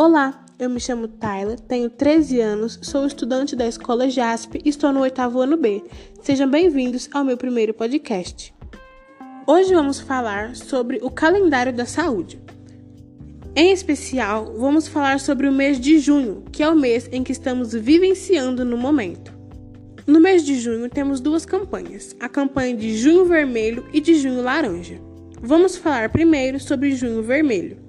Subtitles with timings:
[0.00, 4.92] Olá, eu me chamo Tyler, tenho 13 anos, sou estudante da escola JASP e estou
[4.92, 5.82] no oitavo ano B.
[6.22, 8.54] Sejam bem-vindos ao meu primeiro podcast.
[9.44, 12.40] Hoje vamos falar sobre o calendário da saúde.
[13.56, 17.32] Em especial, vamos falar sobre o mês de junho, que é o mês em que
[17.32, 19.36] estamos vivenciando no momento.
[20.06, 24.42] No mês de junho temos duas campanhas, a campanha de Junho Vermelho e de Junho
[24.42, 25.00] Laranja.
[25.42, 27.87] Vamos falar primeiro sobre Junho Vermelho.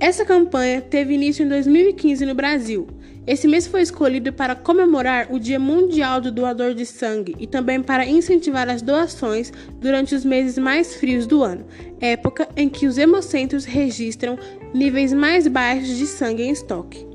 [0.00, 2.86] Essa campanha teve início em 2015 no Brasil.
[3.26, 7.82] Esse mês foi escolhido para comemorar o Dia Mundial do Doador de Sangue e também
[7.82, 11.66] para incentivar as doações durante os meses mais frios do ano,
[12.00, 14.38] época em que os hemocentros registram
[14.72, 17.06] níveis mais baixos de sangue em estoque.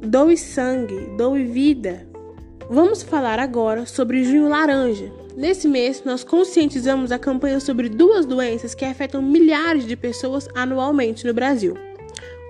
[0.00, 2.06] Doe sangue, doe vida.
[2.70, 5.12] Vamos falar agora sobre Junho Laranja.
[5.36, 11.26] Nesse mês, nós conscientizamos a campanha sobre duas doenças que afetam milhares de pessoas anualmente
[11.26, 11.87] no Brasil.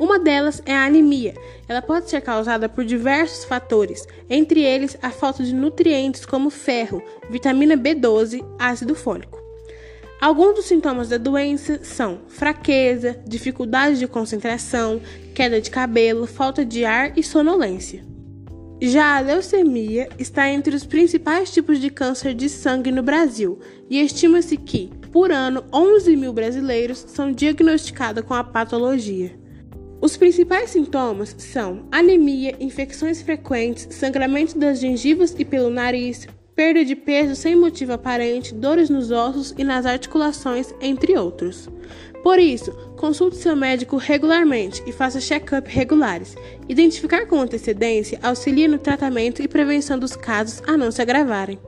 [0.00, 1.34] Uma delas é a anemia.
[1.68, 7.02] Ela pode ser causada por diversos fatores, entre eles a falta de nutrientes como ferro,
[7.28, 9.38] vitamina B12, ácido fólico.
[10.20, 15.00] Alguns dos sintomas da doença são fraqueza, dificuldade de concentração,
[15.32, 18.04] queda de cabelo, falta de ar e sonolência.
[18.80, 23.58] Já a leucemia está entre os principais tipos de câncer de sangue no Brasil
[23.90, 29.36] e estima-se que, por ano, 11 mil brasileiros são diagnosticados com a patologia.
[30.00, 36.94] Os principais sintomas são anemia, infecções frequentes, sangramento das gengivas e pelo nariz, perda de
[36.94, 41.68] peso sem motivo aparente, dores nos ossos e nas articulações, entre outros.
[42.22, 46.36] Por isso, consulte seu médico regularmente e faça check-up regulares.
[46.68, 51.58] Identificar com antecedência auxilia no tratamento e prevenção dos casos a não se agravarem.